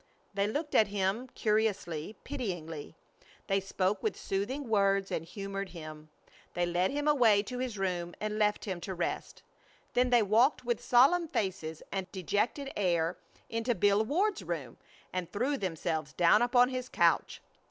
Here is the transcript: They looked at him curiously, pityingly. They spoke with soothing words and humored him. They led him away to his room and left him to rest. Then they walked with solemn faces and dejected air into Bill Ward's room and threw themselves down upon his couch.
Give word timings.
They 0.33 0.47
looked 0.47 0.73
at 0.73 0.87
him 0.87 1.27
curiously, 1.35 2.15
pityingly. 2.23 2.95
They 3.45 3.59
spoke 3.59 4.01
with 4.01 4.19
soothing 4.19 4.67
words 4.67 5.11
and 5.11 5.23
humored 5.23 5.69
him. 5.69 6.09
They 6.55 6.65
led 6.65 6.89
him 6.89 7.07
away 7.07 7.43
to 7.43 7.59
his 7.59 7.77
room 7.77 8.15
and 8.19 8.39
left 8.39 8.65
him 8.65 8.81
to 8.81 8.95
rest. 8.95 9.43
Then 9.93 10.09
they 10.09 10.23
walked 10.23 10.65
with 10.65 10.83
solemn 10.83 11.27
faces 11.27 11.83
and 11.91 12.11
dejected 12.11 12.71
air 12.75 13.15
into 13.47 13.75
Bill 13.75 14.03
Ward's 14.03 14.41
room 14.41 14.77
and 15.13 15.31
threw 15.31 15.55
themselves 15.55 16.13
down 16.13 16.41
upon 16.41 16.69
his 16.69 16.89
couch. 16.89 17.39